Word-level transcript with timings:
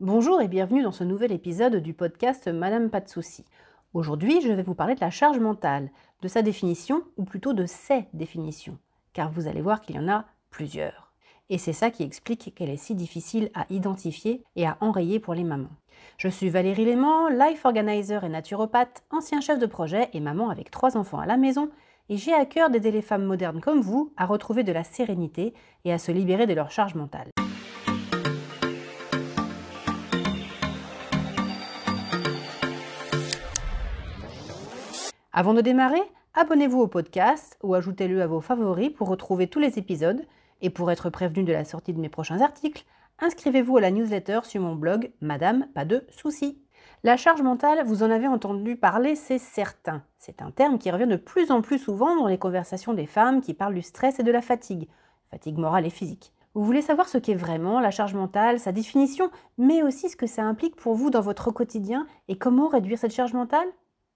Bonjour 0.00 0.42
et 0.42 0.48
bienvenue 0.48 0.82
dans 0.82 0.92
ce 0.92 1.04
nouvel 1.04 1.32
épisode 1.32 1.76
du 1.76 1.94
podcast 1.94 2.48
Madame 2.48 2.90
Pas 2.90 3.00
de 3.00 3.08
Soucis. 3.08 3.46
Aujourd'hui, 3.94 4.42
je 4.42 4.52
vais 4.52 4.62
vous 4.62 4.74
parler 4.74 4.94
de 4.94 5.00
la 5.00 5.08
charge 5.08 5.38
mentale, 5.38 5.88
de 6.20 6.28
sa 6.28 6.42
définition, 6.42 7.02
ou 7.16 7.24
plutôt 7.24 7.54
de 7.54 7.64
ses 7.64 8.04
définitions, 8.12 8.76
car 9.14 9.30
vous 9.30 9.46
allez 9.48 9.62
voir 9.62 9.80
qu'il 9.80 9.96
y 9.96 9.98
en 9.98 10.10
a 10.10 10.26
plusieurs. 10.50 11.14
Et 11.48 11.56
c'est 11.56 11.72
ça 11.72 11.90
qui 11.90 12.02
explique 12.02 12.54
qu'elle 12.54 12.68
est 12.68 12.76
si 12.76 12.94
difficile 12.94 13.50
à 13.54 13.64
identifier 13.70 14.44
et 14.54 14.66
à 14.66 14.76
enrayer 14.82 15.18
pour 15.18 15.32
les 15.32 15.44
mamans. 15.44 15.72
Je 16.18 16.28
suis 16.28 16.50
Valérie 16.50 16.84
Léman, 16.84 17.30
life 17.30 17.64
organizer 17.64 18.22
et 18.22 18.28
naturopathe, 18.28 19.02
ancien 19.10 19.40
chef 19.40 19.58
de 19.58 19.64
projet 19.64 20.10
et 20.12 20.20
maman 20.20 20.50
avec 20.50 20.70
trois 20.70 20.98
enfants 20.98 21.20
à 21.20 21.26
la 21.26 21.38
maison, 21.38 21.70
et 22.10 22.18
j'ai 22.18 22.34
à 22.34 22.44
cœur 22.44 22.68
d'aider 22.68 22.90
les 22.90 23.00
femmes 23.00 23.24
modernes 23.24 23.62
comme 23.62 23.80
vous 23.80 24.12
à 24.18 24.26
retrouver 24.26 24.62
de 24.62 24.72
la 24.72 24.84
sérénité 24.84 25.54
et 25.86 25.92
à 25.94 25.96
se 25.96 26.12
libérer 26.12 26.46
de 26.46 26.52
leur 26.52 26.70
charge 26.70 26.96
mentale. 26.96 27.30
Avant 35.38 35.52
de 35.52 35.60
démarrer, 35.60 36.00
abonnez-vous 36.32 36.80
au 36.80 36.86
podcast 36.86 37.58
ou 37.62 37.74
ajoutez-le 37.74 38.22
à 38.22 38.26
vos 38.26 38.40
favoris 38.40 38.88
pour 38.88 39.08
retrouver 39.08 39.48
tous 39.48 39.58
les 39.58 39.78
épisodes 39.78 40.24
et 40.62 40.70
pour 40.70 40.90
être 40.90 41.10
prévenu 41.10 41.44
de 41.44 41.52
la 41.52 41.66
sortie 41.66 41.92
de 41.92 42.00
mes 42.00 42.08
prochains 42.08 42.40
articles, 42.40 42.86
inscrivez-vous 43.18 43.76
à 43.76 43.82
la 43.82 43.90
newsletter 43.90 44.40
sur 44.44 44.62
mon 44.62 44.74
blog 44.74 45.12
Madame 45.20 45.66
Pas 45.74 45.84
de 45.84 46.06
Soucis. 46.08 46.58
La 47.04 47.18
charge 47.18 47.42
mentale, 47.42 47.84
vous 47.84 48.02
en 48.02 48.10
avez 48.10 48.26
entendu 48.26 48.76
parler, 48.76 49.14
c'est 49.14 49.36
certain. 49.36 50.02
C'est 50.18 50.40
un 50.40 50.50
terme 50.50 50.78
qui 50.78 50.90
revient 50.90 51.06
de 51.06 51.16
plus 51.16 51.50
en 51.50 51.60
plus 51.60 51.80
souvent 51.80 52.16
dans 52.16 52.28
les 52.28 52.38
conversations 52.38 52.94
des 52.94 53.06
femmes 53.06 53.42
qui 53.42 53.52
parlent 53.52 53.74
du 53.74 53.82
stress 53.82 54.18
et 54.18 54.22
de 54.22 54.32
la 54.32 54.40
fatigue, 54.40 54.88
fatigue 55.30 55.58
morale 55.58 55.84
et 55.84 55.90
physique. 55.90 56.32
Vous 56.54 56.64
voulez 56.64 56.80
savoir 56.80 57.10
ce 57.10 57.18
qu'est 57.18 57.34
vraiment 57.34 57.78
la 57.78 57.90
charge 57.90 58.14
mentale, 58.14 58.58
sa 58.58 58.72
définition, 58.72 59.30
mais 59.58 59.82
aussi 59.82 60.08
ce 60.08 60.16
que 60.16 60.26
ça 60.26 60.44
implique 60.44 60.76
pour 60.76 60.94
vous 60.94 61.10
dans 61.10 61.20
votre 61.20 61.50
quotidien 61.50 62.06
et 62.28 62.38
comment 62.38 62.68
réduire 62.68 62.98
cette 62.98 63.12
charge 63.12 63.34
mentale? 63.34 63.68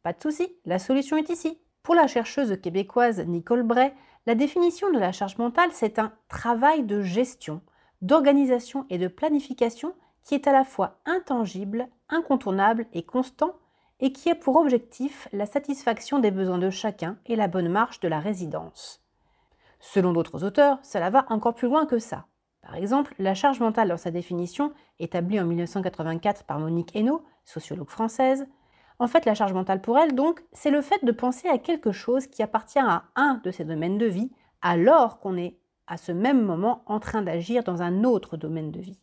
Pas 0.03 0.13
de 0.13 0.23
souci, 0.23 0.57
la 0.65 0.79
solution 0.79 1.17
est 1.17 1.29
ici. 1.29 1.59
Pour 1.83 1.95
la 1.95 2.07
chercheuse 2.07 2.59
québécoise 2.61 3.21
Nicole 3.27 3.63
Bray, 3.63 3.93
la 4.27 4.35
définition 4.35 4.91
de 4.91 4.99
la 4.99 5.13
charge 5.13 5.39
mentale, 5.39 5.71
c'est 5.73 5.99
un 5.99 6.13
travail 6.29 6.85
de 6.85 7.03
gestion, 7.03 7.61
d'organisation 8.03 8.87
et 8.91 8.99
de 8.99 9.09
planification 9.09 9.95
qui 10.23 10.35
est 10.35 10.47
à 10.47 10.53
la 10.53 10.65
fois 10.65 10.99
intangible, 11.07 11.89
incontournable 12.09 12.87
et 12.93 13.03
constant, 13.03 13.55
et 14.01 14.13
qui 14.13 14.31
a 14.31 14.35
pour 14.35 14.57
objectif 14.57 15.29
la 15.33 15.47
satisfaction 15.47 16.19
des 16.19 16.31
besoins 16.31 16.59
de 16.59 16.71
chacun 16.71 17.19
et 17.27 17.37
la 17.37 17.49
bonne 17.49 17.69
marche 17.69 18.01
de 18.01 18.09
la 18.09 18.21
résidence. 18.21 19.03
Selon 19.81 20.13
d'autres 20.13 20.45
auteurs, 20.45 20.79
cela 20.83 21.11
va 21.11 21.27
encore 21.29 21.55
plus 21.55 21.69
loin 21.69 21.87
que 21.87 21.99
ça. 21.99 22.27
Par 22.63 22.75
exemple, 22.75 23.15
la 23.19 23.35
charge 23.35 23.61
mentale 23.61 23.89
dans 23.89 23.97
sa 23.97 24.11
définition, 24.11 24.73
établie 24.99 25.41
en 25.41 25.45
1984 25.45 26.45
par 26.45 26.59
Monique 26.59 26.95
Hainaut, 26.95 27.25
sociologue 27.45 27.91
française, 27.91 28.47
en 29.01 29.09
fait, 29.09 29.25
la 29.25 29.35
charge 29.35 29.55
mentale 29.55 29.81
pour 29.81 29.99
elle, 29.99 30.15
donc, 30.15 30.45
c'est 30.53 30.71
le 30.71 30.83
fait 30.83 31.05
de 31.05 31.11
penser 31.11 31.49
à 31.49 31.59
quelque 31.59 31.91
chose 31.91 32.27
qui 32.27 32.43
appartient 32.43 32.79
à 32.79 33.05
un 33.17 33.41
de 33.43 33.51
ses 33.51 33.65
domaines 33.65 33.99
de 33.99 34.07
vie, 34.07 34.31
alors 34.61 35.19
qu'on 35.21 35.39
est 35.39 35.57
à 35.87 35.97
ce 35.97 36.13
même 36.13 36.45
moment 36.45 36.83
en 36.87 37.01
train 37.01 37.23
d'agir 37.23 37.65
dans 37.65 37.81
un 37.83 38.05
autre 38.05 38.37
domaine 38.37 38.71
de 38.71 38.79
vie. 38.79 39.01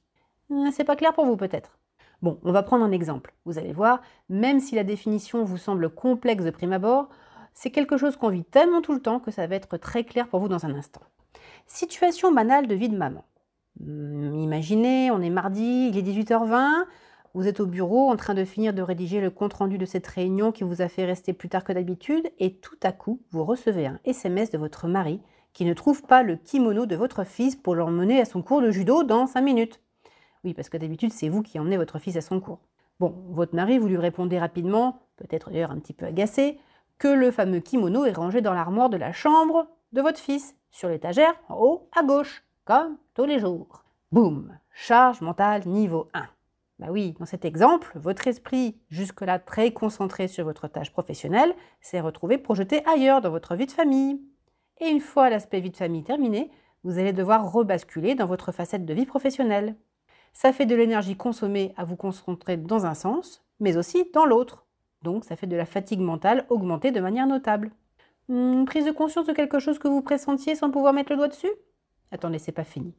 Euh, 0.52 0.70
c'est 0.72 0.84
pas 0.84 0.96
clair 0.96 1.14
pour 1.14 1.26
vous 1.26 1.36
peut-être? 1.36 1.80
Bon, 2.22 2.40
on 2.44 2.52
va 2.52 2.64
prendre 2.64 2.86
un 2.86 2.92
exemple. 2.92 3.34
Vous 3.46 3.58
allez 3.58 3.74
voir, 3.74 4.02
même 4.30 4.60
si 4.60 4.76
la 4.76 4.84
définition 4.84 5.44
vous 5.44 5.58
semble 5.58 5.90
complexe 5.90 6.46
de 6.46 6.52
prime 6.52 6.74
abord, 6.74 7.10
c'est 7.56 7.72
quelque 7.72 7.98
chose 7.98 8.18
qu'on 8.18 8.30
vit 8.30 8.46
tellement 8.46 8.82
tout 8.82 8.94
le 8.94 9.02
temps 9.02 9.20
que 9.20 9.32
ça 9.32 9.48
va 9.48 9.56
être 9.56 9.78
très 9.78 10.04
clair 10.04 10.28
pour 10.28 10.40
vous 10.40 10.48
dans 10.48 10.66
un 10.66 10.76
instant. 10.76 11.02
Situation 11.66 12.32
banale 12.32 12.68
de 12.68 12.76
vie 12.76 12.90
de 12.90 12.98
maman. 12.98 13.26
Hmm, 13.80 14.36
imaginez, 14.36 15.10
on 15.10 15.22
est 15.22 15.32
mardi, 15.32 15.90
il 15.92 15.98
est 15.98 16.04
18h20, 16.04 16.86
vous 17.38 17.48
êtes 17.48 17.60
au 17.60 17.68
bureau 17.68 18.10
en 18.10 18.16
train 18.16 18.34
de 18.34 18.44
finir 18.44 18.74
de 18.74 18.82
rédiger 18.82 19.22
le 19.22 19.30
compte-rendu 19.30 19.78
de 19.78 19.86
cette 19.86 20.08
réunion 20.08 20.52
qui 20.52 20.64
vous 20.64 20.82
a 20.82 20.88
fait 20.88 21.06
rester 21.06 21.34
plus 21.34 21.50
tard 21.50 21.64
que 21.64 21.72
d'habitude 21.72 22.32
et 22.40 22.56
tout 22.56 22.80
à 22.82 22.92
coup, 22.92 23.22
vous 23.30 23.46
recevez 23.46 23.86
un 23.86 24.00
SMS 24.06 24.50
de 24.50 24.58
votre 24.58 24.88
mari 24.88 25.22
qui 25.54 25.64
ne 25.64 25.76
trouve 25.76 26.02
pas 26.02 26.24
le 26.24 26.36
kimono 26.36 26.88
de 26.88 26.96
votre 26.96 27.24
fils 27.26 27.56
pour 27.56 27.76
l'emmener 27.76 28.20
à 28.20 28.26
son 28.26 28.42
cours 28.42 28.64
de 28.64 28.72
judo 28.72 29.04
dans 29.04 29.28
5 29.28 29.42
minutes. 29.42 29.80
Oui, 30.44 30.56
parce 30.56 30.68
que 30.70 30.78
d'habitude, 30.78 31.14
c'est 31.14 31.30
vous 31.30 31.44
qui 31.44 31.60
emmenez 31.60 31.78
votre 31.78 32.00
fils 32.00 32.18
à 32.18 32.22
son 32.22 32.40
cours. 32.40 32.58
Bon, 33.00 33.14
votre 33.30 33.54
mari, 33.54 33.78
vous 33.78 33.88
lui 33.88 33.98
répondez 33.98 34.40
rapidement, 34.40 35.04
peut-être 35.18 35.52
d'ailleurs 35.52 35.70
un 35.70 35.78
petit 35.78 35.94
peu 35.94 36.08
agacé, 36.08 36.58
que 36.98 37.08
le 37.08 37.30
fameux 37.30 37.60
kimono 37.60 38.06
est 38.06 38.14
rangé 38.14 38.42
dans 38.42 38.56
l'armoire 38.56 38.90
de 38.90 38.98
la 38.98 39.14
chambre 39.14 39.68
de 39.92 40.02
votre 40.02 40.20
fils, 40.20 40.56
sur 40.72 40.90
l'étagère 40.90 41.36
en 41.50 41.58
haut 41.60 41.90
à 41.96 42.02
gauche, 42.02 42.44
comme 42.66 42.98
tous 43.14 43.26
les 43.26 43.38
jours. 43.38 43.84
Boum 44.12 44.58
Charge 44.74 45.22
mentale 45.22 45.68
niveau 45.68 46.10
1. 46.16 46.26
Bah 46.80 46.88
oui, 46.92 47.16
dans 47.20 47.26
cet 47.26 47.44
exemple, 47.44 47.92
votre 47.96 48.28
esprit, 48.28 48.80
jusque-là 48.90 49.40
très 49.40 49.72
concentré 49.72 50.28
sur 50.28 50.46
votre 50.46 50.68
tâche 50.68 50.92
professionnelle, 50.92 51.56
s'est 51.82 52.02
retrouvé 52.02 52.38
projeté 52.38 52.86
ailleurs 52.86 53.22
dans 53.22 53.32
votre 53.32 53.56
vie 53.56 53.66
de 53.66 53.72
famille. 53.72 54.22
Et 54.80 54.88
une 54.88 55.00
fois 55.00 55.32
l'aspect 55.32 55.60
vie 55.60 55.72
de 55.72 55.78
famille 55.78 56.04
terminé, 56.04 56.52
vous 56.84 57.00
allez 57.00 57.14
devoir 57.14 57.52
rebasculer 57.52 58.14
dans 58.14 58.28
votre 58.28 58.52
facette 58.52 58.86
de 58.86 58.94
vie 58.94 59.08
professionnelle. 59.08 59.76
Ça 60.34 60.54
fait 60.54 60.68
de 60.68 60.76
l'énergie 60.76 61.18
consommée 61.18 61.74
à 61.78 61.84
vous 61.84 61.96
concentrer 61.96 62.58
dans 62.58 62.86
un 62.86 62.94
sens, 62.94 63.44
mais 63.60 63.76
aussi 63.76 64.12
dans 64.14 64.26
l'autre. 64.26 64.68
Donc 65.02 65.26
ça 65.26 65.36
fait 65.36 65.48
de 65.48 65.56
la 65.56 65.66
fatigue 65.66 66.00
mentale 66.00 66.46
augmentée 66.50 66.92
de 66.92 67.00
manière 67.00 67.26
notable. 67.26 67.72
Une 68.30 68.66
prise 68.66 68.86
de 68.86 68.92
conscience 68.92 69.26
de 69.26 69.34
quelque 69.34 69.58
chose 69.58 69.80
que 69.80 69.88
vous 69.88 70.04
pressentiez 70.04 70.54
sans 70.54 70.70
pouvoir 70.70 70.94
mettre 70.94 71.12
le 71.12 71.18
doigt 71.18 71.28
dessus? 71.28 71.52
Attendez, 72.12 72.38
c'est 72.38 72.52
pas 72.52 72.64
fini. 72.64 72.94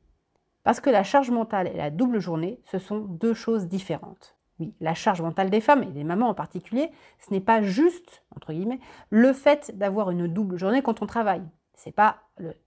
Parce 0.68 0.80
que 0.80 0.90
la 0.90 1.02
charge 1.02 1.30
mentale 1.30 1.68
et 1.68 1.78
la 1.78 1.88
double 1.88 2.20
journée, 2.20 2.60
ce 2.70 2.78
sont 2.78 2.98
deux 2.98 3.32
choses 3.32 3.68
différentes. 3.68 4.36
Oui, 4.60 4.74
la 4.82 4.92
charge 4.92 5.22
mentale 5.22 5.48
des 5.48 5.62
femmes, 5.62 5.82
et 5.82 5.86
des 5.86 6.04
mamans 6.04 6.28
en 6.28 6.34
particulier, 6.34 6.90
ce 7.18 7.32
n'est 7.32 7.40
pas 7.40 7.62
juste, 7.62 8.22
entre 8.36 8.52
guillemets, 8.52 8.78
le 9.08 9.32
fait 9.32 9.78
d'avoir 9.78 10.10
une 10.10 10.28
double 10.28 10.58
journée 10.58 10.82
quand 10.82 11.00
on 11.00 11.06
travaille. 11.06 11.40
C'est 11.72 11.94
pas 11.94 12.18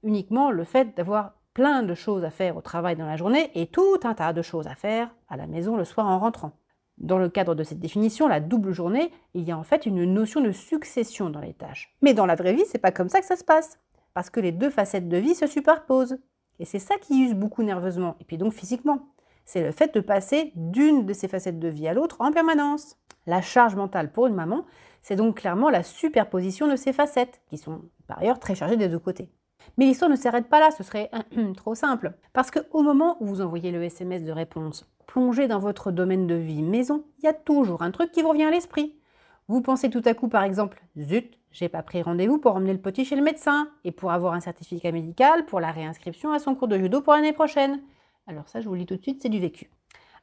uniquement 0.01 0.49
le 0.49 0.63
fait 0.63 0.97
d'avoir 0.97 1.33
plein 1.53 1.83
de 1.83 1.93
choses 1.93 2.23
à 2.23 2.31
faire 2.31 2.57
au 2.57 2.61
travail 2.61 2.95
dans 2.95 3.05
la 3.05 3.17
journée 3.17 3.51
et 3.53 3.67
tout 3.67 3.99
un 4.03 4.15
tas 4.15 4.33
de 4.33 4.41
choses 4.41 4.65
à 4.65 4.73
faire 4.73 5.13
à 5.29 5.37
la 5.37 5.45
maison 5.45 5.77
le 5.77 5.85
soir 5.85 6.07
en 6.07 6.17
rentrant. 6.17 6.53
Dans 6.97 7.19
le 7.19 7.29
cadre 7.29 7.53
de 7.53 7.63
cette 7.63 7.79
définition, 7.79 8.27
la 8.27 8.39
double 8.39 8.71
journée, 8.71 9.11
il 9.35 9.43
y 9.43 9.51
a 9.51 9.57
en 9.59 9.63
fait 9.63 9.85
une 9.85 10.05
notion 10.05 10.41
de 10.41 10.51
succession 10.51 11.29
dans 11.29 11.39
les 11.39 11.53
tâches. 11.53 11.95
Mais 12.01 12.15
dans 12.15 12.25
la 12.25 12.33
vraie 12.33 12.53
vie, 12.53 12.65
c'est 12.65 12.79
pas 12.79 12.91
comme 12.91 13.09
ça 13.09 13.19
que 13.19 13.27
ça 13.27 13.35
se 13.35 13.43
passe, 13.43 13.77
parce 14.15 14.31
que 14.31 14.39
les 14.39 14.51
deux 14.51 14.71
facettes 14.71 15.07
de 15.07 15.17
vie 15.17 15.35
se 15.35 15.45
superposent. 15.45 16.17
Et 16.61 16.65
c'est 16.65 16.79
ça 16.79 16.95
qui 17.01 17.23
use 17.23 17.33
beaucoup 17.33 17.63
nerveusement, 17.63 18.15
et 18.21 18.23
puis 18.23 18.37
donc 18.37 18.53
physiquement. 18.53 18.99
C'est 19.45 19.63
le 19.63 19.71
fait 19.71 19.95
de 19.95 19.99
passer 19.99 20.51
d'une 20.55 21.07
de 21.07 21.13
ces 21.13 21.27
facettes 21.27 21.57
de 21.57 21.67
vie 21.67 21.87
à 21.87 21.93
l'autre 21.95 22.17
en 22.19 22.31
permanence. 22.31 22.97
La 23.25 23.41
charge 23.41 23.75
mentale 23.75 24.11
pour 24.11 24.27
une 24.27 24.35
maman, 24.35 24.63
c'est 25.01 25.15
donc 25.15 25.37
clairement 25.37 25.71
la 25.71 25.81
superposition 25.81 26.67
de 26.67 26.75
ces 26.75 26.93
facettes, 26.93 27.41
qui 27.47 27.57
sont 27.57 27.81
par 28.05 28.19
ailleurs 28.19 28.37
très 28.37 28.53
chargées 28.53 28.77
des 28.77 28.89
deux 28.89 28.99
côtés. 28.99 29.31
Mais 29.77 29.85
l'histoire 29.85 30.11
ne 30.11 30.15
s'arrête 30.15 30.49
pas 30.49 30.59
là, 30.59 30.69
ce 30.69 30.83
serait 30.83 31.09
trop 31.57 31.73
simple. 31.73 32.13
Parce 32.31 32.51
qu'au 32.51 32.83
moment 32.83 33.17
où 33.21 33.25
vous 33.25 33.41
envoyez 33.41 33.71
le 33.71 33.81
SMS 33.81 34.23
de 34.23 34.31
réponse, 34.31 34.87
plongé 35.07 35.47
dans 35.47 35.59
votre 35.59 35.89
domaine 35.89 36.27
de 36.27 36.35
vie 36.35 36.61
maison, 36.61 37.05
il 37.17 37.25
y 37.25 37.27
a 37.27 37.33
toujours 37.33 37.81
un 37.81 37.89
truc 37.89 38.11
qui 38.11 38.21
vous 38.21 38.29
revient 38.29 38.43
à 38.43 38.51
l'esprit. 38.51 39.00
Vous 39.47 39.61
pensez 39.61 39.89
tout 39.89 40.01
à 40.05 40.13
coup 40.13 40.27
par 40.27 40.43
exemple, 40.43 40.81
zut, 40.97 41.37
j'ai 41.51 41.67
pas 41.67 41.83
pris 41.83 42.01
rendez-vous 42.01 42.37
pour 42.37 42.55
emmener 42.55 42.73
le 42.73 42.79
petit 42.79 43.03
chez 43.03 43.15
le 43.15 43.21
médecin 43.21 43.69
et 43.83 43.91
pour 43.91 44.11
avoir 44.11 44.33
un 44.33 44.39
certificat 44.39 44.91
médical 44.91 45.45
pour 45.45 45.59
la 45.59 45.71
réinscription 45.71 46.31
à 46.31 46.39
son 46.39 46.55
cours 46.55 46.69
de 46.69 46.77
judo 46.77 47.01
pour 47.01 47.13
l'année 47.13 47.33
prochaine. 47.33 47.81
Alors 48.27 48.47
ça, 48.47 48.61
je 48.61 48.67
vous 48.67 48.75
le 48.75 48.81
dis 48.81 48.85
tout 48.85 48.95
de 48.95 49.01
suite, 49.01 49.21
c'est 49.21 49.29
du 49.29 49.39
vécu. 49.39 49.69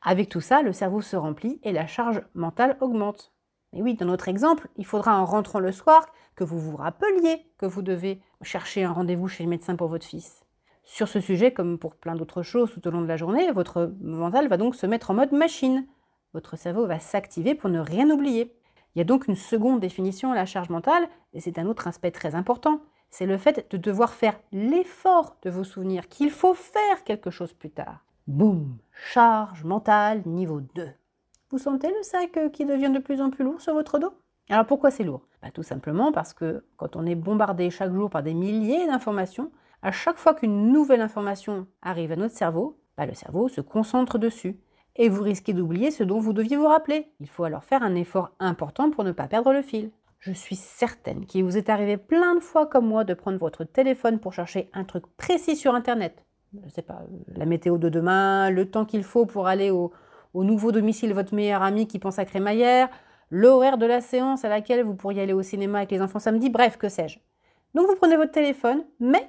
Avec 0.02 0.28
tout 0.28 0.40
ça, 0.40 0.62
le 0.62 0.72
cerveau 0.72 1.00
se 1.00 1.16
remplit 1.16 1.60
et 1.62 1.72
la 1.72 1.86
charge 1.86 2.22
mentale 2.34 2.76
augmente. 2.80 3.32
Mais 3.72 3.82
oui, 3.82 3.94
dans 3.94 4.06
notre 4.06 4.28
exemple, 4.28 4.68
il 4.76 4.86
faudra 4.86 5.20
en 5.20 5.26
rentrant 5.26 5.58
le 5.58 5.72
soir 5.72 6.06
que 6.34 6.44
vous 6.44 6.58
vous 6.58 6.76
rappeliez 6.76 7.44
que 7.58 7.66
vous 7.66 7.82
devez 7.82 8.22
chercher 8.42 8.84
un 8.84 8.92
rendez-vous 8.92 9.28
chez 9.28 9.44
le 9.44 9.50
médecin 9.50 9.76
pour 9.76 9.88
votre 9.88 10.06
fils. 10.06 10.44
Sur 10.84 11.08
ce 11.08 11.20
sujet, 11.20 11.52
comme 11.52 11.78
pour 11.78 11.96
plein 11.96 12.14
d'autres 12.14 12.42
choses 12.42 12.72
tout 12.72 12.86
au 12.88 12.90
long 12.90 13.02
de 13.02 13.06
la 13.06 13.18
journée, 13.18 13.50
votre 13.52 13.92
mental 14.00 14.48
va 14.48 14.56
donc 14.56 14.74
se 14.74 14.86
mettre 14.86 15.10
en 15.10 15.14
mode 15.14 15.32
machine. 15.32 15.86
Votre 16.32 16.56
cerveau 16.56 16.86
va 16.86 16.98
s'activer 16.98 17.54
pour 17.54 17.68
ne 17.68 17.80
rien 17.80 18.08
oublier. 18.08 18.57
Il 18.94 18.98
y 18.98 19.02
a 19.02 19.04
donc 19.04 19.28
une 19.28 19.36
seconde 19.36 19.80
définition 19.80 20.32
à 20.32 20.34
la 20.34 20.46
charge 20.46 20.70
mentale, 20.70 21.08
et 21.32 21.40
c'est 21.40 21.58
un 21.58 21.66
autre 21.66 21.86
aspect 21.86 22.10
très 22.10 22.34
important. 22.34 22.80
C'est 23.10 23.26
le 23.26 23.38
fait 23.38 23.70
de 23.70 23.76
devoir 23.76 24.12
faire 24.12 24.38
l'effort 24.52 25.36
de 25.42 25.50
vous 25.50 25.64
souvenir 25.64 26.08
qu'il 26.08 26.30
faut 26.30 26.54
faire 26.54 27.04
quelque 27.04 27.30
chose 27.30 27.52
plus 27.52 27.70
tard. 27.70 28.04
Boum 28.26 28.78
Charge 28.92 29.64
mentale 29.64 30.22
niveau 30.26 30.60
2. 30.60 30.88
Vous 31.50 31.58
sentez 31.58 31.88
le 31.88 32.02
sac 32.02 32.36
euh, 32.36 32.50
qui 32.50 32.66
devient 32.66 32.90
de 32.90 32.98
plus 32.98 33.22
en 33.22 33.30
plus 33.30 33.44
lourd 33.44 33.60
sur 33.60 33.72
votre 33.72 33.98
dos? 33.98 34.12
Alors 34.50 34.66
pourquoi 34.66 34.90
c'est 34.90 35.04
lourd? 35.04 35.22
Bah, 35.42 35.50
Tout 35.50 35.62
simplement 35.62 36.12
parce 36.12 36.34
que 36.34 36.64
quand 36.76 36.96
on 36.96 37.06
est 37.06 37.14
bombardé 37.14 37.70
chaque 37.70 37.92
jour 37.92 38.10
par 38.10 38.22
des 38.22 38.34
milliers 38.34 38.86
d'informations, 38.86 39.50
à 39.80 39.92
chaque 39.92 40.18
fois 40.18 40.34
qu'une 40.34 40.72
nouvelle 40.72 41.00
information 41.00 41.66
arrive 41.80 42.12
à 42.12 42.16
notre 42.16 42.36
cerveau, 42.36 42.78
bah, 42.98 43.06
le 43.06 43.14
cerveau 43.14 43.48
se 43.48 43.60
concentre 43.62 44.18
dessus. 44.18 44.58
Et 44.98 45.08
vous 45.08 45.22
risquez 45.22 45.52
d'oublier 45.52 45.90
ce 45.90 46.02
dont 46.02 46.18
vous 46.18 46.32
deviez 46.32 46.56
vous 46.56 46.66
rappeler. 46.66 47.08
Il 47.20 47.28
faut 47.28 47.44
alors 47.44 47.64
faire 47.64 47.82
un 47.82 47.94
effort 47.94 48.32
important 48.40 48.90
pour 48.90 49.04
ne 49.04 49.12
pas 49.12 49.28
perdre 49.28 49.52
le 49.52 49.62
fil. 49.62 49.90
Je 50.18 50.32
suis 50.32 50.56
certaine 50.56 51.24
qu'il 51.24 51.44
vous 51.44 51.56
est 51.56 51.68
arrivé 51.68 51.96
plein 51.96 52.34
de 52.34 52.40
fois 52.40 52.66
comme 52.66 52.86
moi 52.86 53.04
de 53.04 53.14
prendre 53.14 53.38
votre 53.38 53.62
téléphone 53.62 54.18
pour 54.18 54.32
chercher 54.32 54.68
un 54.72 54.82
truc 54.82 55.04
précis 55.16 55.54
sur 55.54 55.76
Internet. 55.76 56.24
Je 56.52 56.64
ne 56.64 56.70
sais 56.70 56.82
pas, 56.82 57.02
la 57.28 57.46
météo 57.46 57.78
de 57.78 57.88
demain, 57.88 58.50
le 58.50 58.68
temps 58.68 58.84
qu'il 58.84 59.04
faut 59.04 59.26
pour 59.26 59.46
aller 59.46 59.70
au, 59.70 59.92
au 60.34 60.42
nouveau 60.42 60.72
domicile 60.72 61.10
de 61.10 61.14
votre 61.14 61.34
meilleur 61.34 61.62
ami 61.62 61.86
qui 61.86 62.00
pense 62.00 62.18
à 62.18 62.24
crémaillère, 62.24 62.88
l'horaire 63.30 63.78
de 63.78 63.86
la 63.86 64.00
séance 64.00 64.44
à 64.44 64.48
laquelle 64.48 64.82
vous 64.82 64.94
pourriez 64.94 65.22
aller 65.22 65.32
au 65.32 65.42
cinéma 65.42 65.78
avec 65.78 65.92
les 65.92 66.02
enfants 66.02 66.18
samedi, 66.18 66.50
bref, 66.50 66.76
que 66.76 66.88
sais-je. 66.88 67.20
Donc 67.74 67.86
vous 67.86 67.94
prenez 67.94 68.16
votre 68.16 68.32
téléphone, 68.32 68.84
mais 68.98 69.28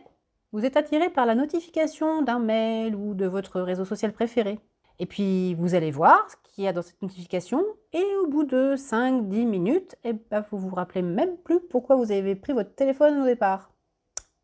vous 0.52 0.66
êtes 0.66 0.78
attiré 0.78 1.10
par 1.10 1.28
la 1.28 1.36
notification 1.36 2.24
d'un 2.24 2.40
mail 2.40 2.96
ou 2.96 3.14
de 3.14 3.28
votre 3.28 3.62
réseau 3.62 3.86
social 3.86 4.14
préféré. 4.14 4.60
Et 5.00 5.06
puis 5.06 5.56
vous 5.56 5.76
allez 5.76 5.92
voir 5.92 6.30
ce 6.30 6.36
qu'il 6.44 6.66
y 6.66 6.68
a 6.68 6.74
dans 6.74 6.82
cette 6.82 7.02
notification 7.02 7.64
et 7.94 8.06
au 8.22 8.28
bout 8.28 8.44
de 8.44 8.76
5-10 8.76 9.46
minutes, 9.46 9.96
eh 10.04 10.14
ben, 10.14 10.46
vous 10.52 10.58
vous 10.58 10.76
rappelez 10.76 11.02
même 11.02 11.38
plus 11.38 11.62
pourquoi 11.62 11.96
vous 11.96 12.12
avez 12.12 12.36
pris 12.36 12.54
votre 12.54 12.76
téléphone 12.76 13.22
au 13.22 13.26
départ. 13.26 13.72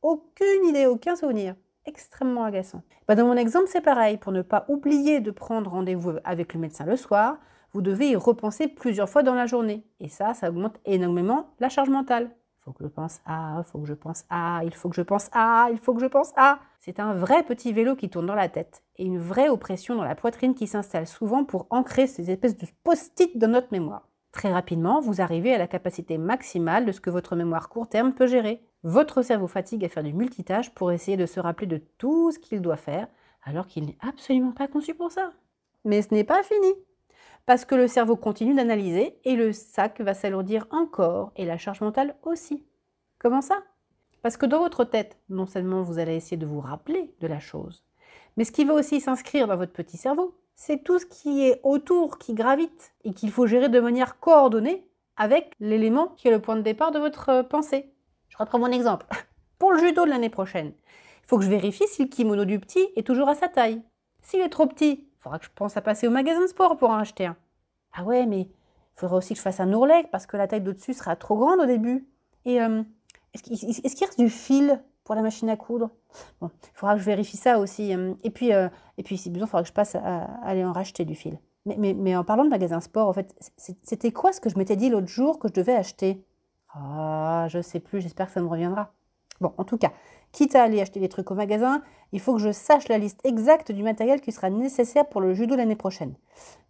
Aucune 0.01 0.65
idée, 0.65 0.85
aucun 0.85 1.15
souvenir. 1.15 1.55
Extrêmement 1.85 2.45
agaçant. 2.45 2.81
Ben, 3.07 3.15
dans 3.15 3.27
mon 3.27 3.35
exemple, 3.35 3.67
c'est 3.67 3.81
pareil. 3.81 4.17
Pour 4.17 4.31
ne 4.31 4.41
pas 4.41 4.65
oublier 4.69 5.19
de 5.19 5.31
prendre 5.31 5.69
rendez-vous 5.69 6.13
avec 6.23 6.53
le 6.53 6.59
médecin 6.59 6.85
le 6.85 6.95
soir, 6.95 7.37
vous 7.73 7.81
devez 7.81 8.09
y 8.11 8.15
repenser 8.15 8.67
plusieurs 8.67 9.09
fois 9.09 9.23
dans 9.23 9.35
la 9.35 9.45
journée. 9.45 9.85
Et 9.99 10.07
ça, 10.07 10.33
ça 10.33 10.49
augmente 10.49 10.79
énormément 10.85 11.49
la 11.59 11.69
charge 11.69 11.89
mentale 11.89 12.31
faut 12.65 12.73
que 12.73 12.83
je 12.83 12.89
pense 12.89 13.21
à, 13.27 13.61
faut 13.63 13.79
que 13.79 13.87
je 13.87 13.93
pense 13.93 14.25
à, 14.29 14.61
il 14.63 14.73
faut 14.73 14.89
que 14.89 14.95
je 14.95 15.03
pense 15.03 15.29
à, 15.33 15.69
il 15.71 15.77
faut 15.77 15.93
que 15.93 16.01
je 16.01 16.07
pense 16.07 16.33
à. 16.35 16.59
C'est 16.79 16.99
un 16.99 17.13
vrai 17.13 17.43
petit 17.43 17.71
vélo 17.71 17.95
qui 17.95 18.09
tourne 18.09 18.25
dans 18.25 18.33
la 18.33 18.49
tête 18.49 18.83
et 18.97 19.05
une 19.05 19.19
vraie 19.19 19.49
oppression 19.49 19.95
dans 19.95 20.03
la 20.03 20.15
poitrine 20.15 20.55
qui 20.55 20.65
s'installe 20.65 21.05
souvent 21.05 21.43
pour 21.43 21.67
ancrer 21.69 22.07
ces 22.07 22.31
espèces 22.31 22.57
de 22.57 22.65
post-it 22.83 23.37
dans 23.37 23.49
notre 23.49 23.71
mémoire. 23.71 24.09
Très 24.31 24.51
rapidement, 24.51 24.99
vous 24.99 25.21
arrivez 25.21 25.53
à 25.53 25.59
la 25.59 25.67
capacité 25.67 26.17
maximale 26.17 26.85
de 26.85 26.91
ce 26.91 27.01
que 27.01 27.11
votre 27.11 27.35
mémoire 27.35 27.69
court 27.69 27.87
terme 27.87 28.13
peut 28.13 28.27
gérer. 28.27 28.63
Votre 28.81 29.21
cerveau 29.21 29.47
fatigue 29.47 29.85
à 29.85 29.89
faire 29.89 30.03
du 30.03 30.13
multitâche 30.13 30.71
pour 30.71 30.91
essayer 30.91 31.17
de 31.17 31.27
se 31.27 31.39
rappeler 31.39 31.67
de 31.67 31.81
tout 31.99 32.31
ce 32.31 32.39
qu'il 32.39 32.61
doit 32.61 32.77
faire, 32.77 33.07
alors 33.43 33.67
qu'il 33.67 33.85
n'est 33.85 33.97
absolument 34.01 34.51
pas 34.51 34.67
conçu 34.67 34.95
pour 34.95 35.11
ça. 35.11 35.31
Mais 35.85 36.01
ce 36.01 36.13
n'est 36.13 36.23
pas 36.23 36.41
fini 36.41 36.73
parce 37.45 37.65
que 37.65 37.75
le 37.75 37.87
cerveau 37.87 38.15
continue 38.15 38.55
d'analyser 38.55 39.19
et 39.23 39.35
le 39.35 39.53
sac 39.53 40.01
va 40.01 40.13
s'alourdir 40.13 40.67
encore 40.71 41.31
et 41.35 41.45
la 41.45 41.57
charge 41.57 41.81
mentale 41.81 42.15
aussi. 42.23 42.65
Comment 43.19 43.41
ça? 43.41 43.59
Parce 44.21 44.37
que 44.37 44.45
dans 44.45 44.59
votre 44.59 44.83
tête, 44.83 45.17
non 45.29 45.45
seulement 45.45 45.83
vous 45.83 45.99
allez 45.99 46.15
essayer 46.15 46.37
de 46.37 46.47
vous 46.47 46.59
rappeler 46.59 47.13
de 47.19 47.27
la 47.27 47.39
chose, 47.39 47.83
mais 48.37 48.43
ce 48.43 48.51
qui 48.51 48.65
va 48.65 48.73
aussi 48.73 48.99
s'inscrire 48.99 49.47
dans 49.47 49.57
votre 49.57 49.73
petit 49.73 49.97
cerveau, 49.97 50.35
c'est 50.55 50.83
tout 50.83 50.99
ce 50.99 51.05
qui 51.05 51.43
est 51.45 51.59
autour, 51.63 52.17
qui 52.17 52.33
gravite 52.33 52.93
et 53.03 53.13
qu'il 53.13 53.31
faut 53.31 53.45
gérer 53.45 53.69
de 53.69 53.79
manière 53.79 54.19
coordonnée 54.19 54.87
avec 55.17 55.53
l'élément 55.59 56.07
qui 56.17 56.27
est 56.27 56.31
le 56.31 56.41
point 56.41 56.55
de 56.55 56.61
départ 56.61 56.91
de 56.91 56.99
votre 56.99 57.43
pensée. 57.43 57.93
Je 58.29 58.37
reprends 58.37 58.59
mon 58.59 58.71
exemple. 58.71 59.05
Pour 59.59 59.71
le 59.71 59.79
judo 59.79 60.05
de 60.05 60.09
l'année 60.09 60.29
prochaine, 60.29 60.73
il 61.23 61.27
faut 61.27 61.37
que 61.37 61.43
je 61.43 61.49
vérifie 61.49 61.87
si 61.87 62.03
le 62.03 62.09
kimono 62.09 62.45
du 62.45 62.59
petit 62.59 62.87
est 62.95 63.05
toujours 63.05 63.29
à 63.29 63.35
sa 63.35 63.47
taille. 63.47 63.81
S'il 64.21 64.41
est 64.41 64.49
trop 64.49 64.65
petit, 64.65 65.07
faudra 65.25 65.39
que 65.39 65.45
je 65.45 65.51
pense 65.55 65.75
à 65.75 65.81
passer 65.81 66.07
au 66.07 66.11
magasin 66.11 66.41
de 66.41 66.47
sport 66.47 66.77
pour 66.77 66.89
en 66.91 66.97
acheter 66.97 67.25
un. 67.25 67.35
Ah 67.93 68.03
ouais, 68.03 68.27
mais 68.27 68.41
il 68.41 68.49
faudra 68.95 69.17
aussi 69.17 69.33
que 69.33 69.37
je 69.37 69.41
fasse 69.41 69.59
un 69.59 69.73
ourlet 69.73 70.07
parce 70.11 70.27
que 70.27 70.37
la 70.37 70.47
taille 70.47 70.61
d'au-dessus 70.61 70.93
sera 70.93 71.15
trop 71.15 71.35
grande 71.35 71.59
au 71.59 71.65
début. 71.65 72.07
Et 72.45 72.61
euh, 72.61 72.83
est-ce 73.33 73.41
qu'il 73.43 74.05
reste 74.05 74.19
du 74.19 74.29
fil 74.29 74.79
pour 75.03 75.15
la 75.15 75.23
machine 75.23 75.49
à 75.49 75.57
coudre? 75.57 75.89
Bon, 76.41 76.51
il 76.63 76.77
faudra 76.77 76.93
que 76.93 76.99
je 76.99 77.05
vérifie 77.05 77.37
ça 77.37 77.57
aussi. 77.57 77.95
Euh. 77.95 78.13
Et 78.23 78.29
puis, 78.29 78.53
euh, 78.53 78.69
et 78.99 79.03
puis 79.03 79.17
si 79.17 79.31
besoin, 79.31 79.47
il 79.47 79.49
faudra 79.49 79.63
que 79.63 79.69
je 79.69 79.73
passe 79.73 79.95
à, 79.95 80.25
aller 80.43 80.63
en 80.63 80.73
racheter 80.73 81.05
du 81.05 81.15
fil. 81.15 81.39
Mais 81.65 82.15
en 82.15 82.23
parlant 82.23 82.43
de 82.43 82.49
magasin 82.49 82.79
sport, 82.79 83.07
en 83.07 83.13
fait, 83.13 83.33
c'était 83.57 84.11
quoi 84.11 84.31
ce 84.31 84.39
que 84.39 84.49
je 84.49 84.57
m'étais 84.59 84.75
dit 84.75 84.89
l'autre 84.89 85.07
jour 85.07 85.39
que 85.39 85.47
je 85.47 85.53
devais 85.53 85.73
acheter? 85.73 86.23
Ah, 86.75 87.47
je 87.49 87.59
sais 87.59 87.79
plus, 87.79 88.01
j'espère 88.01 88.27
que 88.27 88.33
ça 88.33 88.41
me 88.41 88.47
reviendra. 88.47 88.93
Bon, 89.41 89.51
en 89.57 89.63
tout 89.63 89.79
cas, 89.79 89.91
quitte 90.35 90.55
à 90.55 90.63
aller 90.63 90.81
acheter 90.81 90.99
des 90.99 91.07
trucs 91.07 91.31
au 91.31 91.33
magasin, 91.33 91.81
il 92.11 92.19
faut 92.19 92.33
que 92.33 92.41
je 92.41 92.51
sache 92.51 92.89
la 92.89 92.97
liste 92.97 93.21
exacte 93.23 93.71
du 93.71 93.83
matériel 93.83 94.19
qui 94.19 94.33
sera 94.33 94.49
nécessaire 94.49 95.07
pour 95.07 95.21
le 95.21 95.33
judo 95.33 95.55
l'année 95.55 95.77
prochaine. 95.77 96.13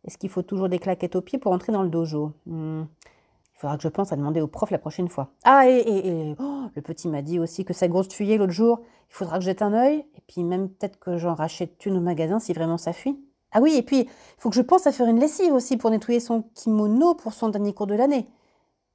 Est-ce 0.05 0.19
qu'il 0.19 0.29
faut 0.29 0.43
toujours 0.43 0.69
des 0.69 0.77
claquettes 0.77 1.15
aux 1.15 1.21
pieds 1.21 1.39
pour 1.39 1.51
entrer 1.51 1.71
dans 1.71 1.81
le 1.81 1.89
dojo? 1.89 2.31
Hmm. 2.45 2.83
Il 2.83 3.59
faudra 3.59 3.77
que 3.77 3.81
je 3.81 3.87
pense 3.87 4.13
à 4.13 4.17
demander 4.17 4.39
au 4.39 4.47
prof 4.47 4.69
la 4.69 4.77
prochaine 4.77 5.07
fois. 5.07 5.31
Ah, 5.45 5.67
et, 5.67 6.35
oh, 6.39 6.65
le 6.75 6.81
petit 6.83 7.07
m'a 7.07 7.23
dit 7.23 7.39
aussi 7.39 7.65
que 7.65 7.73
sa 7.73 7.87
grosse 7.87 8.07
tuyée 8.07 8.37
l'autre 8.37 8.51
jour, 8.51 8.81
il 9.09 9.15
faudra 9.15 9.37
que 9.37 9.41
je 9.41 9.47
jette 9.47 9.63
un 9.63 9.73
œil, 9.73 10.05
et 10.15 10.21
puis 10.27 10.43
même 10.43 10.69
peut-être 10.69 10.99
que 10.99 11.17
j'en 11.17 11.33
rachète 11.33 11.83
une 11.87 11.97
au 11.97 12.01
magasin 12.01 12.37
si 12.37 12.53
vraiment 12.53 12.77
ça 12.77 12.93
fuit. 12.93 13.19
Ah 13.51 13.61
oui, 13.61 13.75
et 13.77 13.81
puis 13.81 14.01
il 14.01 14.09
faut 14.37 14.51
que 14.51 14.55
je 14.55 14.61
pense 14.61 14.85
à 14.85 14.91
faire 14.91 15.07
une 15.07 15.19
lessive 15.19 15.53
aussi 15.53 15.75
pour 15.77 15.89
nettoyer 15.89 16.19
son 16.19 16.43
kimono 16.53 17.15
pour 17.15 17.33
son 17.33 17.49
dernier 17.49 17.73
cours 17.73 17.87
de 17.87 17.95
l'année. 17.95 18.27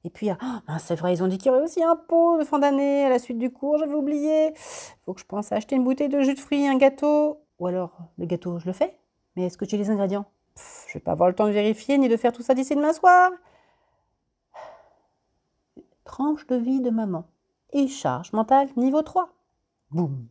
Et 0.03 0.09
puis, 0.09 0.29
ah, 0.29 0.79
c'est 0.79 0.95
vrai, 0.95 1.13
ils 1.13 1.23
ont 1.23 1.27
dit 1.27 1.37
qu'il 1.37 1.51
y 1.51 1.55
aurait 1.55 1.63
aussi 1.63 1.83
un 1.83 1.95
pot 1.95 2.39
de 2.39 2.43
fin 2.43 2.57
d'année 2.57 3.05
à 3.05 3.09
la 3.09 3.19
suite 3.19 3.37
du 3.37 3.51
cours, 3.51 3.77
j'avais 3.77 3.93
oublié. 3.93 4.53
Faut 5.01 5.13
que 5.13 5.21
je 5.21 5.25
pense 5.25 5.51
à 5.51 5.55
acheter 5.57 5.75
une 5.75 5.83
bouteille 5.83 6.09
de 6.09 6.21
jus 6.21 6.33
de 6.33 6.39
fruits, 6.39 6.67
un 6.67 6.77
gâteau. 6.77 7.39
Ou 7.59 7.67
alors, 7.67 7.95
le 8.17 8.25
gâteau, 8.25 8.57
je 8.57 8.65
le 8.65 8.73
fais. 8.73 8.97
Mais 9.35 9.45
est-ce 9.45 9.57
que 9.57 9.67
j'ai 9.67 9.77
les 9.77 9.91
ingrédients? 9.91 10.25
Je 10.87 10.93
vais 10.93 10.99
pas 10.99 11.11
avoir 11.11 11.29
le 11.29 11.35
temps 11.35 11.47
de 11.47 11.51
vérifier 11.51 11.97
ni 11.97 12.09
de 12.09 12.17
faire 12.17 12.33
tout 12.33 12.41
ça 12.41 12.53
d'ici 12.53 12.75
demain 12.75 12.93
soir. 12.93 13.31
Tranche 16.03 16.47
de 16.47 16.55
vie 16.55 16.81
de 16.81 16.89
maman. 16.89 17.25
Et 17.71 17.87
charge 17.87 18.33
mentale 18.33 18.69
niveau 18.75 19.03
3. 19.03 19.29
Boum 19.91 20.27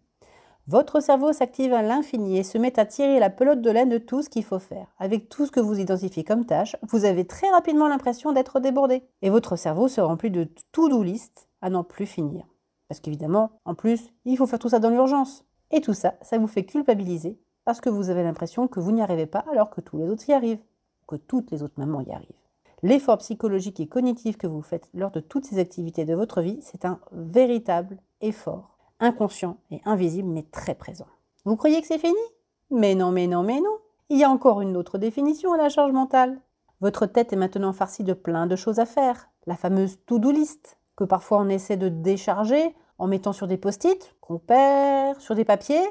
votre 0.67 1.01
cerveau 1.01 1.33
s'active 1.33 1.73
à 1.73 1.83
l'infini 1.83 2.39
et 2.39 2.43
se 2.43 2.59
met 2.59 2.79
à 2.79 2.87
tirer 2.87 3.19
la 3.19 3.31
pelote 3.31 3.61
de 3.61 3.71
laine 3.71 3.89
de 3.89 3.99
tout 3.99 4.23
ce 4.23 4.29
qu'il 4.29 4.45
faut 4.45 4.59
faire. 4.59 4.87
Avec 4.99 5.29
tout 5.29 5.47
ce 5.47 5.51
que 5.51 5.61
vous 5.61 5.81
identifiez 5.81 6.23
comme 6.23 6.47
tâche, 6.47 6.77
vous 6.89 7.05
avez 7.05 7.27
très 7.27 7.51
rapidement 7.51 7.89
l'impression 7.89 8.33
d'être 8.33 8.61
débordé. 8.61 9.03
Et 9.23 9.31
votre 9.31 9.57
cerveau 9.57 9.89
se 9.89 10.01
remplit 10.01 10.31
de 10.31 10.49
to-do 10.73 11.05
à 11.61 11.71
n'en 11.71 11.83
plus 11.83 12.07
finir. 12.07 12.47
Parce 12.89 13.01
qu'évidemment, 13.01 13.51
en 13.65 13.75
plus, 13.75 14.13
il 14.25 14.37
faut 14.37 14.47
faire 14.47 14.59
tout 14.59 14.69
ça 14.69 14.79
dans 14.79 14.91
l'urgence. 14.91 15.45
Et 15.71 15.81
tout 15.81 15.95
ça, 15.95 16.15
ça 16.23 16.39
vous 16.39 16.47
fait 16.47 16.65
culpabiliser 16.65 17.39
parce 17.65 17.81
que 17.81 17.91
vous 17.91 18.11
avez 18.11 18.23
l'impression 18.23 18.69
que 18.69 18.81
vous 18.81 18.93
n'y 18.93 19.03
arrivez 19.03 19.27
pas 19.27 19.45
alors 19.53 19.71
que 19.71 19.81
tous 19.81 19.97
les 19.97 20.09
autres 20.09 20.29
y 20.29 20.33
arrivent, 20.33 20.63
que 21.07 21.17
toutes 21.17 21.51
les 21.51 21.63
autres 21.63 21.79
mamans 21.79 22.01
y 22.01 22.13
arrivent. 22.13 22.29
L'effort 22.83 23.19
psychologique 23.19 23.81
et 23.81 23.87
cognitif 23.87 24.37
que 24.37 24.47
vous 24.47 24.63
faites 24.63 24.89
lors 24.95 25.11
de 25.11 25.21
toutes 25.21 25.45
ces 25.45 25.59
activités 25.59 26.05
de 26.05 26.15
votre 26.15 26.41
vie, 26.41 26.59
c'est 26.63 26.85
un 26.85 26.99
véritable 27.13 27.99
effort 28.21 28.70
inconscient 29.01 29.57
et 29.71 29.81
invisible, 29.85 30.29
mais 30.29 30.45
très 30.45 30.75
présent. 30.75 31.07
Vous 31.45 31.57
croyez 31.57 31.81
que 31.81 31.87
c'est 31.87 31.99
fini? 31.99 32.15
Mais 32.71 32.95
non, 32.95 33.11
mais 33.11 33.27
non, 33.27 33.43
mais 33.43 33.61
non. 33.61 33.77
Il 34.09 34.19
y 34.19 34.25
a 34.25 34.31
encore 34.31 34.61
une 34.61 34.77
autre 34.77 34.99
définition 34.99 35.53
à 35.53 35.57
la 35.57 35.69
charge 35.69 35.93
mentale. 35.93 36.41
Votre 36.81 37.07
tête 37.07 37.33
est 37.33 37.37
maintenant 37.37 37.73
farcie 37.73 38.05
de 38.05 38.13
plein 38.13 38.47
de 38.47 38.57
choses 38.57 38.79
à 38.79 38.87
faire. 38.87 39.29
La 39.47 39.57
fameuse 39.57 39.99
to-do 40.07 40.31
list, 40.31 40.79
que 40.97 41.05
parfois 41.05 41.39
on 41.39 41.49
essaie 41.49 41.77
de 41.77 41.89
décharger 41.89 42.75
en 42.99 43.07
mettant 43.07 43.33
sur 43.33 43.47
des 43.47 43.57
post-it 43.57 44.15
qu'on 44.21 44.39
perd, 44.39 45.21
sur 45.21 45.35
des 45.35 45.45
papiers 45.45 45.87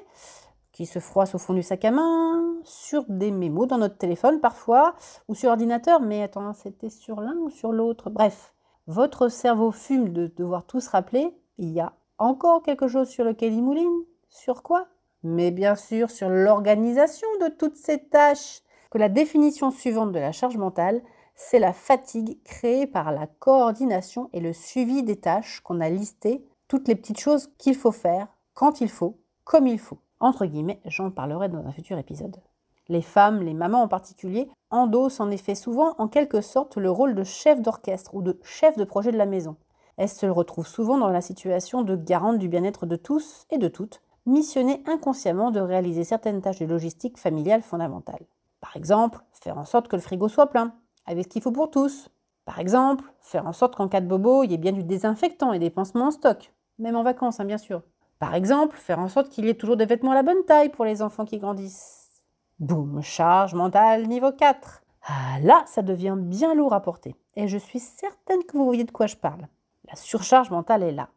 qui 0.72 0.86
se 0.86 1.00
froissent 1.00 1.36
au 1.36 1.40
fond 1.40 1.54
du 1.54 1.64
sac 1.64 1.84
à 1.84 1.92
main, 1.92 2.56
sur 2.64 3.04
des 3.10 3.32
mémos 3.32 3.68
dans 3.68 3.78
notre 3.78 3.98
téléphone 3.98 4.40
parfois, 4.40 4.96
ou 5.28 5.36
sur 5.36 5.50
ordinateur, 5.50 6.00
mais 6.00 6.24
attends, 6.24 6.54
c'était 6.54 6.90
sur 6.90 7.20
l'un 7.20 7.36
ou 7.36 7.50
sur 7.50 7.74
l'autre. 7.74 8.10
Bref, 8.10 8.54
votre 8.88 9.28
cerveau 9.28 9.72
fume 9.72 10.14
de 10.14 10.28
devoir 10.38 10.66
tout 10.66 10.80
se 10.80 10.90
rappeler. 10.90 11.36
Il 11.58 11.70
y 11.70 11.82
a 11.82 11.94
encore 12.20 12.62
quelque 12.62 12.88
chose 12.88 13.10
sur 13.10 13.24
lequel 13.24 13.54
il 13.54 13.64
mouline 13.64 14.04
Sur 14.30 14.62
quoi? 14.62 14.88
Mais 15.24 15.52
bien 15.52 15.76
sûr 15.76 16.10
sur 16.10 16.30
l'organisation 16.30 17.28
de 17.42 17.48
toutes 17.48 17.78
ces 17.78 17.98
tâches. 17.98 18.62
Que 18.92 18.98
la 18.98 19.10
définition 19.10 19.72
suivante 19.72 20.12
de 20.12 20.20
la 20.20 20.32
charge 20.32 20.58
mentale, 20.58 21.02
c'est 21.36 21.60
la 21.60 21.74
fatigue 21.74 22.42
créée 22.44 22.88
par 22.88 23.12
la 23.12 23.28
coordination 23.28 24.30
et 24.34 24.40
le 24.40 24.54
suivi 24.54 25.04
des 25.04 25.20
tâches 25.20 25.62
qu'on 25.62 25.80
a 25.80 25.90
listées, 25.90 26.46
toutes 26.68 26.88
les 26.88 26.96
petites 26.96 27.20
choses 27.20 27.50
qu'il 27.58 27.76
faut 27.76 27.92
faire, 27.92 28.28
quand 28.54 28.82
il 28.82 28.90
faut, 28.90 29.18
comme 29.44 29.68
il 29.68 29.80
faut. 29.80 30.00
Entre 30.20 30.46
guillemets, 30.46 30.82
j'en 30.86 31.12
parlerai 31.12 31.48
dans 31.48 31.66
un 31.66 31.72
futur 31.72 31.98
épisode. 31.98 32.42
Les 32.90 33.02
femmes, 33.02 33.42
les 33.42 33.54
mamans 33.54 33.84
en 33.84 33.88
particulier, 33.88 34.50
endossent 34.72 35.20
en 35.20 35.32
effet 35.32 35.56
souvent 35.56 35.96
en 35.98 36.08
quelque 36.08 36.42
sorte 36.42 36.76
le 36.76 36.90
rôle 36.90 37.16
de 37.16 37.24
chef 37.24 37.62
d'orchestre 37.62 38.16
ou 38.16 38.22
de 38.22 38.40
chef 38.44 38.76
de 38.76 38.84
projet 38.84 39.12
de 39.12 39.18
la 39.18 39.26
maison 39.26 39.56
elle 40.00 40.08
se 40.08 40.26
retrouve 40.26 40.66
souvent 40.66 40.98
dans 40.98 41.10
la 41.10 41.20
situation 41.20 41.82
de 41.82 41.98
garante 41.98 42.40
du 42.40 42.48
bien-être 42.48 42.86
de 42.86 42.96
tous 42.96 43.46
et 43.50 43.58
de 43.58 43.68
toutes, 43.68 44.02
missionnée 44.26 44.82
inconsciemment 44.88 45.52
de 45.52 45.60
réaliser 45.60 46.06
certaines 46.06 46.42
tâches 46.42 46.60
de 46.60 46.66
logistique 46.66 47.18
familiale 47.18 47.62
fondamentales. 47.62 48.26
Par 48.62 48.78
exemple, 48.78 49.20
faire 49.34 49.58
en 49.58 49.66
sorte 49.66 49.90
que 49.90 49.98
le 49.98 50.02
frigo 50.02 50.30
soit 50.30 50.48
plein, 50.48 50.74
avec 51.06 51.26
ce 51.26 51.28
qu'il 51.28 51.42
faut 51.42 51.52
pour 51.52 51.70
tous. 51.70 52.10
Par 52.46 52.60
exemple, 52.60 53.12
faire 53.20 53.46
en 53.46 53.52
sorte 53.52 53.76
qu'en 53.76 53.90
cas 53.90 54.00
de 54.00 54.08
bobo, 54.08 54.44
il 54.46 54.52
y 54.52 54.54
ait 54.54 54.58
bien 54.58 54.72
du 54.72 54.86
désinfectant 54.86 55.52
et 55.52 55.60
des 55.60 55.70
pansements 55.70 56.06
en 56.06 56.12
stock, 56.12 56.54
même 56.78 56.96
en 56.96 57.04
vacances, 57.04 57.42
hein, 57.42 57.46
bien 57.46 57.58
sûr. 57.58 57.82
Par 58.20 58.36
exemple, 58.36 58.78
faire 58.78 59.00
en 59.00 59.10
sorte 59.10 59.28
qu'il 59.28 59.46
y 59.46 59.50
ait 59.50 59.56
toujours 59.56 59.76
des 59.76 59.86
vêtements 59.86 60.12
à 60.12 60.16
la 60.16 60.24
bonne 60.24 60.46
taille 60.46 60.70
pour 60.70 60.86
les 60.86 61.02
enfants 61.02 61.26
qui 61.26 61.40
grandissent. 61.40 62.22
Boum, 62.60 63.02
charge 63.02 63.54
mentale 63.54 64.08
niveau 64.08 64.32
4. 64.32 64.82
Ah 65.10 65.40
là, 65.42 65.62
ça 65.66 65.82
devient 65.82 66.16
bien 66.18 66.56
lourd 66.56 66.72
à 66.72 66.82
porter. 66.82 67.18
Et 67.36 67.50
je 67.50 67.58
suis 67.58 67.80
certaine 67.80 68.44
que 68.46 68.56
vous 68.56 68.64
voyez 68.64 68.86
de 68.86 68.92
quoi 68.92 69.06
je 69.06 69.18
parle. 69.18 69.50
La 69.90 69.96
surcharge 69.96 70.52
mentale 70.52 70.84
est 70.84 70.92
là. 70.92 71.10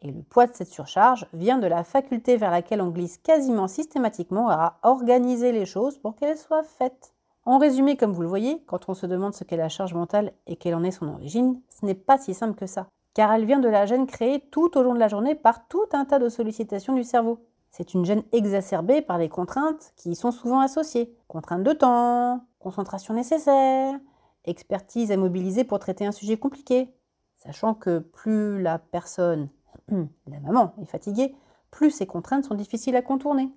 Et 0.00 0.10
le 0.10 0.22
poids 0.22 0.46
de 0.46 0.54
cette 0.54 0.68
surcharge 0.68 1.26
vient 1.32 1.56
de 1.56 1.66
la 1.66 1.82
faculté 1.82 2.36
vers 2.36 2.50
laquelle 2.50 2.82
on 2.82 2.90
glisse 2.90 3.16
quasiment 3.16 3.68
systématiquement 3.68 4.50
à 4.50 4.78
organiser 4.82 5.50
les 5.50 5.64
choses 5.64 5.98
pour 5.98 6.14
qu'elles 6.14 6.36
soient 6.36 6.62
faites. 6.62 7.14
En 7.46 7.56
résumé, 7.56 7.96
comme 7.96 8.12
vous 8.12 8.20
le 8.20 8.28
voyez, 8.28 8.62
quand 8.66 8.90
on 8.90 8.94
se 8.94 9.06
demande 9.06 9.32
ce 9.32 9.44
qu'est 9.44 9.56
la 9.56 9.70
charge 9.70 9.94
mentale 9.94 10.34
et 10.46 10.56
quelle 10.56 10.74
en 10.74 10.84
est 10.84 10.90
son 10.90 11.08
origine, 11.08 11.58
ce 11.70 11.86
n'est 11.86 11.94
pas 11.94 12.18
si 12.18 12.34
simple 12.34 12.54
que 12.54 12.66
ça, 12.66 12.86
car 13.14 13.32
elle 13.32 13.46
vient 13.46 13.60
de 13.60 13.68
la 13.68 13.86
gêne 13.86 14.06
créée 14.06 14.40
tout 14.50 14.76
au 14.76 14.82
long 14.82 14.92
de 14.92 14.98
la 14.98 15.08
journée 15.08 15.34
par 15.34 15.66
tout 15.66 15.86
un 15.94 16.04
tas 16.04 16.18
de 16.18 16.28
sollicitations 16.28 16.94
du 16.94 17.04
cerveau. 17.04 17.38
C'est 17.70 17.94
une 17.94 18.04
gêne 18.04 18.24
exacerbée 18.32 19.00
par 19.00 19.16
les 19.16 19.30
contraintes 19.30 19.94
qui 19.96 20.10
y 20.10 20.14
sont 20.14 20.32
souvent 20.32 20.60
associées. 20.60 21.16
Contraintes 21.28 21.64
de 21.64 21.72
temps, 21.72 22.44
concentration 22.58 23.14
nécessaire, 23.14 23.98
expertise 24.44 25.10
à 25.12 25.16
mobiliser 25.16 25.64
pour 25.64 25.78
traiter 25.78 26.04
un 26.04 26.12
sujet 26.12 26.36
compliqué, 26.36 26.94
sachant 27.38 27.74
que 27.74 27.98
plus 27.98 28.60
la 28.60 28.78
personne, 28.78 29.48
la 29.88 30.40
maman, 30.40 30.74
est 30.80 30.86
fatiguée, 30.86 31.34
plus 31.70 31.90
ces 31.90 32.06
contraintes 32.06 32.44
sont 32.44 32.54
difficiles 32.54 32.96
à 32.96 33.02
contourner. 33.02 33.50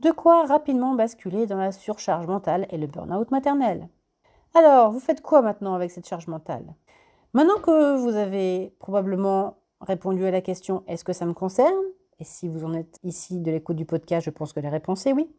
De 0.00 0.10
quoi 0.10 0.46
rapidement 0.46 0.94
basculer 0.94 1.46
dans 1.46 1.56
la 1.56 1.72
surcharge 1.72 2.26
mentale 2.26 2.66
et 2.70 2.78
le 2.78 2.86
burn-out 2.86 3.30
maternel. 3.30 3.88
Alors, 4.54 4.90
vous 4.90 5.00
faites 5.00 5.22
quoi 5.22 5.42
maintenant 5.42 5.74
avec 5.74 5.90
cette 5.90 6.08
charge 6.08 6.26
mentale? 6.26 6.74
Maintenant 7.34 7.58
que 7.62 7.96
vous 7.96 8.16
avez 8.16 8.74
probablement 8.78 9.58
répondu 9.80 10.24
à 10.26 10.30
la 10.30 10.42
question 10.42 10.82
est-ce 10.86 11.04
que 11.04 11.12
ça 11.12 11.24
me 11.24 11.32
concerne? 11.32 11.74
Et 12.18 12.24
si 12.24 12.48
vous 12.48 12.64
en 12.64 12.74
êtes 12.74 12.98
ici 13.02 13.40
de 13.40 13.50
l'écoute 13.50 13.76
du 13.76 13.86
podcast, 13.86 14.26
je 14.26 14.30
pense 14.30 14.52
que 14.52 14.60
la 14.60 14.70
réponse 14.70 15.06
est 15.06 15.12
oui. 15.12 15.34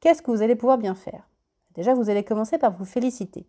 Qu'est-ce 0.00 0.22
que 0.22 0.30
vous 0.30 0.42
allez 0.42 0.56
pouvoir 0.56 0.78
bien 0.78 0.94
faire? 0.94 1.28
Déjà, 1.74 1.94
vous 1.94 2.10
allez 2.10 2.24
commencer 2.24 2.58
par 2.58 2.72
vous 2.72 2.84
féliciter. 2.84 3.46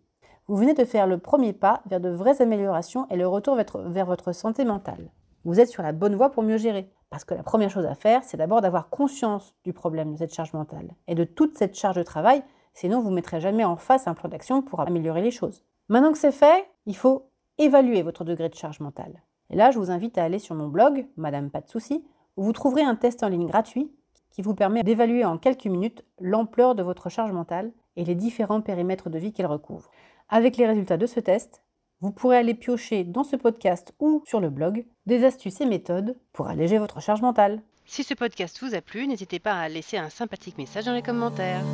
Vous 0.50 0.56
venez 0.56 0.74
de 0.74 0.84
faire 0.84 1.06
le 1.06 1.18
premier 1.18 1.52
pas 1.52 1.80
vers 1.86 2.00
de 2.00 2.08
vraies 2.08 2.42
améliorations 2.42 3.06
et 3.08 3.16
le 3.16 3.28
retour 3.28 3.54
vers 3.54 4.04
votre 4.04 4.32
santé 4.32 4.64
mentale. 4.64 5.12
Vous 5.44 5.60
êtes 5.60 5.68
sur 5.68 5.84
la 5.84 5.92
bonne 5.92 6.16
voie 6.16 6.32
pour 6.32 6.42
mieux 6.42 6.56
gérer. 6.56 6.90
Parce 7.08 7.22
que 7.24 7.34
la 7.34 7.44
première 7.44 7.70
chose 7.70 7.86
à 7.86 7.94
faire, 7.94 8.24
c'est 8.24 8.36
d'abord 8.36 8.60
d'avoir 8.60 8.88
conscience 8.88 9.54
du 9.62 9.72
problème 9.72 10.10
de 10.10 10.16
cette 10.16 10.34
charge 10.34 10.52
mentale 10.52 10.88
et 11.06 11.14
de 11.14 11.22
toute 11.22 11.56
cette 11.56 11.76
charge 11.76 11.94
de 11.94 12.02
travail, 12.02 12.42
sinon 12.74 13.00
vous 13.00 13.10
ne 13.10 13.14
mettrez 13.14 13.40
jamais 13.40 13.62
en 13.62 13.76
face 13.76 14.08
un 14.08 14.14
plan 14.14 14.28
d'action 14.28 14.60
pour 14.60 14.80
améliorer 14.80 15.22
les 15.22 15.30
choses. 15.30 15.62
Maintenant 15.88 16.10
que 16.10 16.18
c'est 16.18 16.32
fait, 16.32 16.68
il 16.84 16.96
faut 16.96 17.30
évaluer 17.58 18.02
votre 18.02 18.24
degré 18.24 18.48
de 18.48 18.56
charge 18.56 18.80
mentale. 18.80 19.22
Et 19.50 19.56
là, 19.56 19.70
je 19.70 19.78
vous 19.78 19.92
invite 19.92 20.18
à 20.18 20.24
aller 20.24 20.40
sur 20.40 20.56
mon 20.56 20.66
blog, 20.66 21.06
Madame 21.16 21.50
Pas 21.50 21.60
de 21.60 21.68
Soucis, 21.68 22.04
où 22.36 22.42
vous 22.42 22.52
trouverez 22.52 22.82
un 22.82 22.96
test 22.96 23.22
en 23.22 23.28
ligne 23.28 23.46
gratuit 23.46 23.92
qui 24.32 24.42
vous 24.42 24.56
permet 24.56 24.82
d'évaluer 24.82 25.24
en 25.24 25.38
quelques 25.38 25.66
minutes 25.66 26.04
l'ampleur 26.18 26.74
de 26.74 26.82
votre 26.82 27.08
charge 27.08 27.30
mentale 27.30 27.70
et 27.96 28.04
les 28.04 28.14
différents 28.14 28.60
périmètres 28.60 29.10
de 29.10 29.18
vie 29.18 29.32
qu'elle 29.32 29.46
recouvre. 29.46 29.90
Avec 30.28 30.56
les 30.56 30.66
résultats 30.66 30.96
de 30.96 31.06
ce 31.06 31.20
test, 31.20 31.62
vous 32.00 32.12
pourrez 32.12 32.38
aller 32.38 32.54
piocher 32.54 33.04
dans 33.04 33.24
ce 33.24 33.36
podcast 33.36 33.92
ou 33.98 34.22
sur 34.26 34.40
le 34.40 34.50
blog 34.50 34.86
des 35.06 35.24
astuces 35.24 35.60
et 35.60 35.66
méthodes 35.66 36.16
pour 36.32 36.48
alléger 36.48 36.78
votre 36.78 37.00
charge 37.00 37.22
mentale. 37.22 37.62
Si 37.84 38.04
ce 38.04 38.14
podcast 38.14 38.58
vous 38.62 38.74
a 38.74 38.80
plu, 38.80 39.06
n'hésitez 39.06 39.38
pas 39.38 39.60
à 39.60 39.68
laisser 39.68 39.98
un 39.98 40.10
sympathique 40.10 40.58
message 40.58 40.84
dans 40.84 40.94
les 40.94 41.02
commentaires. 41.02 41.64